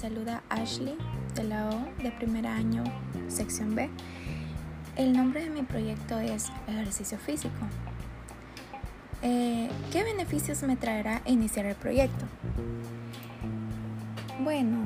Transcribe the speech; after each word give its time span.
saluda 0.00 0.42
Ashley 0.48 0.96
de 1.34 1.44
la 1.44 1.68
O 1.68 2.02
de 2.02 2.10
primer 2.10 2.46
año, 2.46 2.84
sección 3.28 3.74
B. 3.74 3.90
El 4.96 5.12
nombre 5.12 5.44
de 5.44 5.50
mi 5.50 5.62
proyecto 5.62 6.18
es 6.18 6.50
Ejercicio 6.66 7.18
Físico. 7.18 7.66
Eh, 9.20 9.68
¿Qué 9.92 10.02
beneficios 10.02 10.62
me 10.62 10.76
traerá 10.76 11.20
iniciar 11.26 11.66
el 11.66 11.74
proyecto? 11.74 12.24
Bueno, 14.42 14.78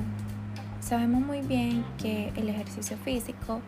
sabemos 0.81 1.21
muy 1.21 1.39
bien 1.39 1.85
que 1.97 2.33
el 2.35 2.49
ejercicio 2.49 2.97
físico 2.97 3.61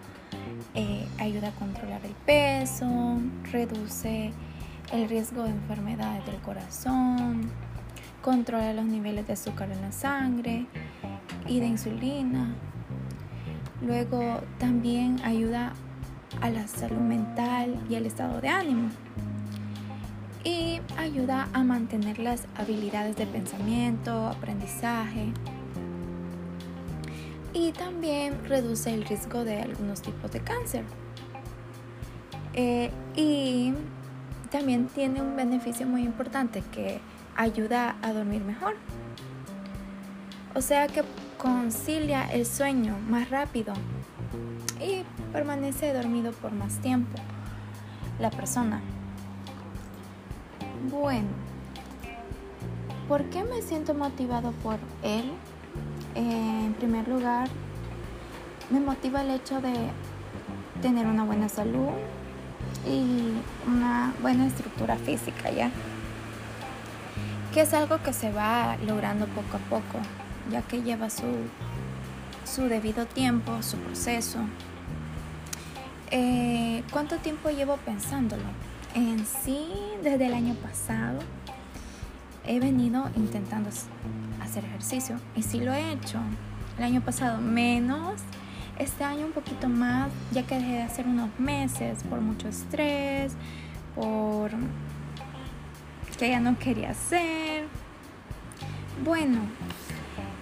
eh, 0.76 1.08
ayuda 1.18 1.48
a 1.48 1.52
controlar 1.52 2.06
el 2.06 2.14
peso, 2.26 3.22
reduce 3.54 4.34
el 4.92 5.08
riesgo 5.08 5.44
de 5.44 5.52
enfermedades 5.52 6.26
del 6.26 6.42
corazón, 6.42 7.50
controla 8.22 8.74
los 8.74 8.84
niveles 8.86 9.28
de 9.28 9.34
azúcar 9.34 9.72
en 9.72 9.82
la 9.82 9.94
sangre 9.94 10.66
y 11.48 11.60
de 11.60 11.68
insulina. 11.68 12.56
Luego 13.82 14.42
también 14.58 15.20
ayuda 15.24 15.74
a 16.42 16.50
la 16.50 16.68
salud 16.68 16.98
mental 16.98 17.76
y 17.90 17.96
al 17.96 18.06
estado 18.06 18.42
de 18.42 18.50
ánimo. 18.50 18.90
Y 20.44 20.82
ayuda 20.98 21.50
a 21.54 21.64
mantener 21.64 22.20
las 22.20 22.48
habilidades 22.56 23.16
de 23.18 23.28
pensamiento, 23.28 24.28
aprendizaje. 24.28 25.34
Y 27.54 27.72
también 27.72 28.46
reduce 28.46 28.94
el 28.94 29.04
riesgo 29.06 29.44
de 29.44 29.62
algunos 29.62 30.02
tipos 30.02 30.32
de 30.32 30.40
cáncer. 30.40 30.84
Eh, 32.54 32.92
y 33.16 33.74
también 34.50 34.88
tiene 34.88 35.22
un 35.22 35.36
beneficio 35.36 35.86
muy 35.86 36.04
importante 36.04 36.64
que 36.72 37.00
ayuda 37.36 37.98
a 38.02 38.14
dormir 38.14 38.44
mejor. 38.44 38.76
O 40.56 40.62
sea 40.62 40.88
que 40.88 41.04
concilia 41.38 42.26
el 42.32 42.46
sueño 42.46 42.98
más 43.08 43.30
rápido 43.30 43.74
y 44.82 45.04
permanece 45.32 45.94
dormido 45.94 46.32
por 46.32 46.52
más 46.52 46.78
tiempo 46.80 47.18
la 48.20 48.30
persona. 48.32 48.82
Bueno, 50.90 51.28
¿por 53.08 53.24
qué 53.26 53.44
me 53.44 53.62
siento 53.62 53.94
motivado 53.94 54.52
por 54.64 54.78
él? 55.04 55.32
En 56.16 56.74
primer 56.74 57.08
lugar, 57.08 57.48
me 58.70 58.80
motiva 58.80 59.22
el 59.22 59.32
hecho 59.32 59.62
de 59.62 59.74
tener 60.82 61.06
una 61.06 61.24
buena 61.24 61.50
salud 61.50 61.90
y 62.88 63.34
una 63.68 64.14
buena 64.22 64.48
estructura 64.48 64.96
física, 64.98 65.52
¿ya? 65.52 65.72
que 67.58 67.62
es 67.62 67.74
algo 67.74 67.98
que 68.04 68.14
se 68.14 68.32
va 68.32 68.78
logrando 68.86 69.26
poco 69.26 69.58
a 69.58 69.70
poco, 69.70 70.00
ya 70.52 70.62
que 70.62 70.82
lleva 70.82 71.10
su, 71.10 71.26
su 72.46 72.64
debido 72.64 73.06
tiempo, 73.06 73.62
su 73.62 73.78
proceso. 73.78 74.40
Eh, 76.12 76.84
¿Cuánto 76.92 77.18
tiempo 77.18 77.50
llevo 77.50 77.78
pensándolo? 77.78 78.44
En 78.96 79.26
sí, 79.26 79.68
desde 80.04 80.28
el 80.28 80.34
año 80.34 80.56
pasado 80.56 81.20
he 82.46 82.60
venido 82.60 83.10
intentando 83.16 83.70
hacer 84.42 84.64
ejercicio 84.66 85.20
y 85.36 85.44
sí 85.44 85.60
lo 85.60 85.74
he 85.74 85.92
hecho. 85.92 86.20
El 86.78 86.84
año 86.84 87.02
pasado 87.02 87.42
menos, 87.42 88.22
este 88.80 89.04
año 89.04 89.26
un 89.26 89.34
poquito 89.34 89.68
más, 89.68 90.10
ya 90.32 90.44
que 90.44 90.56
dejé 90.56 90.72
de 90.74 90.82
hacer 90.84 91.08
unos 91.08 91.30
meses 91.40 92.04
por 92.04 92.22
mucho 92.22 92.48
estrés, 92.48 93.34
por 93.96 94.52
que 96.18 96.28
ella 96.28 96.40
no 96.40 96.58
quería 96.58 96.92
hacer. 96.92 97.66
Bueno, 99.04 99.42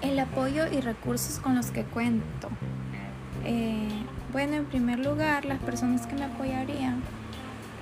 el 0.02 0.20
apoyo 0.20 0.66
y 0.72 0.82
recursos 0.82 1.40
con 1.40 1.56
los 1.56 1.72
que 1.72 1.84
cuento. 1.84 2.50
Eh, 3.44 3.88
bueno, 4.32 4.56
en 4.56 4.66
primer 4.66 5.00
lugar, 5.00 5.46
las 5.46 5.60
personas 5.60 6.08
que 6.08 6.16
me 6.16 6.26
apoyarían 6.26 7.02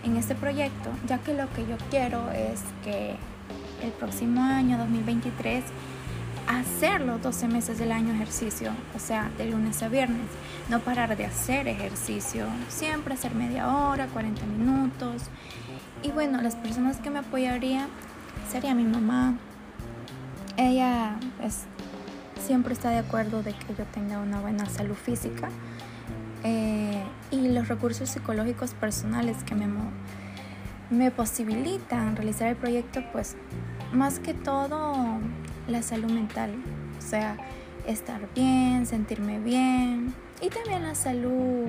en 0.04 0.18
este 0.18 0.36
proyecto, 0.36 0.90
ya 1.08 1.18
que 1.20 1.34
lo 1.34 1.50
que 1.54 1.66
yo 1.66 1.78
quiero 1.90 2.32
es 2.32 2.62
que 2.84 3.16
el 3.82 3.92
próximo 3.92 4.42
año, 4.42 4.78
2023, 4.78 5.64
hacerlo 6.48 7.18
12 7.18 7.48
meses 7.48 7.80
del 7.80 7.92
año 7.92 8.14
ejercicio, 8.14 8.72
o 8.96 9.00
sea, 9.00 9.32
de 9.38 9.46
lunes 9.46 9.82
a 9.82 9.90
viernes, 9.90 10.28
no 10.70 10.80
parar 10.80 11.16
de 11.16 11.26
hacer 11.26 11.68
ejercicio, 11.68 12.46
siempre 12.68 13.14
hacer 13.14 13.34
media 13.36 13.68
hora, 13.68 14.08
40 14.08 14.46
minutos. 14.46 15.24
Y 16.02 16.12
bueno, 16.12 16.42
las 16.42 16.56
personas 16.56 16.98
que 16.98 17.10
me 17.10 17.20
apoyarían 17.20 17.88
sería 18.52 18.76
mi 18.76 18.84
mamá. 18.84 19.36
Ella 20.58 21.16
siempre 22.44 22.74
está 22.74 22.90
de 22.90 22.98
acuerdo 22.98 23.42
de 23.42 23.54
que 23.54 23.74
yo 23.76 23.86
tenga 23.86 24.20
una 24.20 24.40
buena 24.42 24.66
salud 24.66 24.96
física 24.96 25.50
eh, 26.44 27.02
y 27.32 27.48
los 27.48 27.70
recursos 27.70 28.10
psicológicos 28.10 28.74
personales 28.74 29.44
que 29.44 29.56
me, 29.56 29.66
me 30.90 31.10
posibilitan 31.10 32.16
realizar 32.16 32.50
el 32.50 32.58
proyecto, 32.58 33.02
pues 33.14 33.38
más 33.94 34.20
que 34.20 34.34
todo 34.34 35.20
la 35.68 35.82
salud 35.82 36.12
mental, 36.12 36.52
o 36.98 37.02
sea, 37.02 37.38
estar 37.88 38.22
bien, 38.36 38.86
sentirme 38.86 39.40
bien 39.40 40.14
y 40.42 40.50
también 40.50 40.84
la 40.84 40.96
salud, 40.96 41.68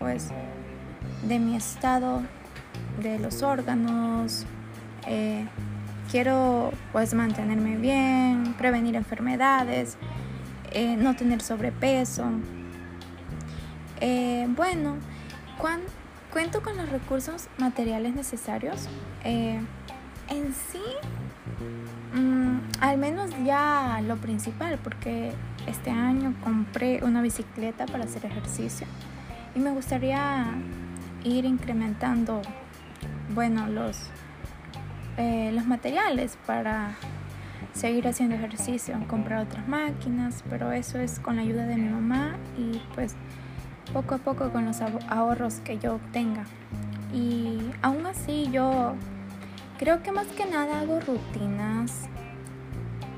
pues, 0.00 0.30
de 1.28 1.38
mi 1.38 1.54
estado, 1.54 2.22
de 3.00 3.20
los 3.20 3.42
órganos. 3.42 4.44
Eh, 5.06 5.46
quiero, 6.10 6.72
pues, 6.92 7.14
mantenerme 7.14 7.76
bien, 7.76 8.54
prevenir 8.58 8.96
enfermedades, 8.96 9.96
eh, 10.72 10.96
no 10.96 11.16
tener 11.16 11.40
sobrepeso. 11.40 12.24
Eh, 14.00 14.46
bueno, 14.50 14.96
cuento 16.30 16.62
con 16.62 16.76
los 16.76 16.88
recursos 16.88 17.48
materiales 17.58 18.14
necesarios. 18.14 18.88
en 19.24 20.54
sí, 20.54 20.80
Mm, 22.14 22.58
al 22.80 22.98
menos 22.98 23.30
ya 23.44 24.00
lo 24.06 24.16
principal, 24.16 24.78
porque 24.82 25.32
este 25.66 25.90
año 25.90 26.34
compré 26.44 27.02
una 27.02 27.22
bicicleta 27.22 27.86
para 27.86 28.04
hacer 28.04 28.24
ejercicio 28.26 28.86
y 29.54 29.58
me 29.58 29.70
gustaría 29.70 30.46
ir 31.24 31.44
incrementando, 31.44 32.40
bueno, 33.34 33.66
los, 33.66 33.98
eh, 35.16 35.50
los 35.52 35.66
materiales 35.66 36.38
para 36.46 36.94
seguir 37.72 38.06
haciendo 38.06 38.36
ejercicio, 38.36 38.96
comprar 39.08 39.40
otras 39.46 39.66
máquinas, 39.66 40.44
pero 40.48 40.72
eso 40.72 40.98
es 40.98 41.18
con 41.18 41.36
la 41.36 41.42
ayuda 41.42 41.66
de 41.66 41.76
mi 41.76 41.88
mamá 41.88 42.36
y 42.56 42.80
pues 42.94 43.14
poco 43.92 44.14
a 44.14 44.18
poco 44.18 44.50
con 44.50 44.64
los 44.64 44.80
ahorros 44.80 45.56
que 45.60 45.78
yo 45.78 45.96
obtenga. 45.96 46.44
Y 47.12 47.58
aún 47.82 48.06
así 48.06 48.48
yo 48.50 48.94
Creo 49.78 50.04
que 50.04 50.12
más 50.12 50.28
que 50.28 50.46
nada 50.46 50.80
hago 50.80 51.00
rutinas. 51.00 52.08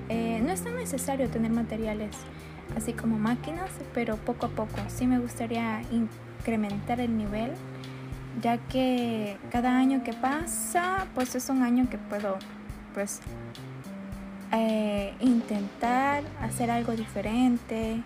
Eh, 0.09 0.41
no 0.43 0.53
es 0.53 0.63
tan 0.63 0.77
necesario 0.77 1.29
tener 1.29 1.51
materiales 1.51 2.17
así 2.75 2.95
como 2.95 3.19
máquinas, 3.19 3.71
pero 3.93 4.17
poco 4.17 4.47
a 4.47 4.49
poco. 4.49 4.77
Sí 4.89 5.07
me 5.07 5.19
gustaría 5.19 5.83
incrementar 5.93 7.01
el 7.01 7.17
nivel, 7.17 7.53
ya 8.41 8.59
que 8.59 9.39
cada 9.51 9.77
año 9.77 10.03
que 10.05 10.13
pasa, 10.13 11.07
pues 11.15 11.35
es 11.35 11.49
un 11.49 11.63
año 11.63 11.89
que 11.89 11.99
puedo, 11.99 12.39
pues, 12.95 13.21
eh, 14.53 15.15
intentar 15.21 16.23
hacer 16.41 16.71
algo 16.71 16.93
diferente, 16.93 18.03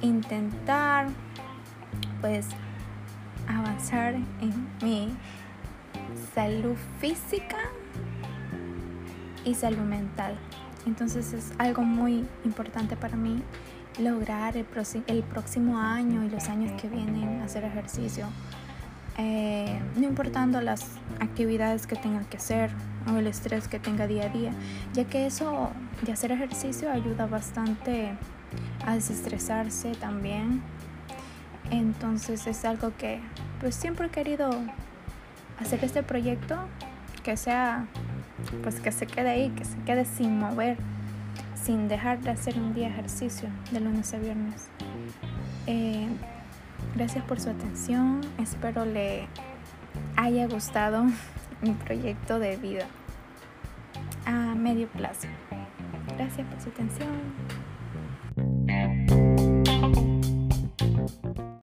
intentar, 0.00 1.08
pues, 2.20 2.46
avanzar 3.48 4.14
en 4.14 4.68
mi 4.82 5.14
salud 6.34 6.76
física 7.00 7.58
y 9.44 9.54
salud 9.54 9.82
mental. 9.82 10.36
Entonces 10.86 11.32
es 11.32 11.52
algo 11.58 11.82
muy 11.82 12.26
importante 12.44 12.96
para 12.96 13.16
mí 13.16 13.42
lograr 13.98 14.56
el, 14.56 14.64
próximo 14.64 15.78
año 15.78 16.24
y 16.24 16.30
los 16.30 16.48
años 16.48 16.80
que 16.80 16.88
vienen 16.88 17.40
hacer 17.42 17.64
ejercicio. 17.64 18.26
Eh, 19.18 19.78
no 19.96 20.04
importando 20.04 20.60
las 20.60 20.86
actividades 21.20 21.86
que 21.86 21.96
tenga 21.96 22.22
que 22.24 22.38
hacer 22.38 22.70
o 23.12 23.16
el 23.16 23.26
estrés 23.26 23.68
que 23.68 23.78
tenga 23.78 24.06
día 24.06 24.24
a 24.24 24.28
día, 24.28 24.52
ya 24.94 25.04
que 25.04 25.26
eso 25.26 25.70
de 26.02 26.12
hacer 26.12 26.32
ejercicio 26.32 26.90
ayuda 26.90 27.26
bastante 27.26 28.12
a 28.86 28.94
desestresarse 28.94 29.92
también. 29.92 30.62
Entonces 31.70 32.46
es 32.46 32.64
algo 32.64 32.92
que 32.96 33.20
pues 33.60 33.74
siempre 33.74 34.06
he 34.06 34.10
querido 34.10 34.50
hacer 35.58 35.84
este 35.84 36.02
proyecto 36.02 36.56
que 37.22 37.36
sea, 37.36 37.86
pues 38.62 38.80
que 38.80 38.92
se 38.92 39.06
quede 39.06 39.30
ahí, 39.30 39.50
que 39.50 39.64
se 39.64 39.76
quede 39.84 40.04
sin 40.04 40.38
mover, 40.38 40.76
sin 41.62 41.88
dejar 41.88 42.20
de 42.20 42.30
hacer 42.30 42.58
un 42.58 42.74
día 42.74 42.88
ejercicio 42.88 43.48
de 43.70 43.80
lunes 43.80 44.12
a 44.14 44.18
viernes. 44.18 44.68
Eh, 45.66 46.08
gracias 46.94 47.24
por 47.24 47.40
su 47.40 47.50
atención, 47.50 48.20
espero 48.38 48.84
le 48.84 49.28
haya 50.16 50.46
gustado 50.46 51.04
mi 51.62 51.72
proyecto 51.72 52.38
de 52.38 52.56
vida 52.56 52.86
a 54.26 54.54
medio 54.54 54.88
plazo. 54.88 55.28
Gracias 56.16 56.46
por 56.46 56.60
su 56.60 56.68
atención. 56.68 57.08